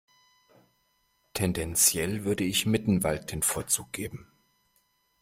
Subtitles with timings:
[1.35, 4.31] Tendenziell würde ich Mittenwald den Vorzug geben.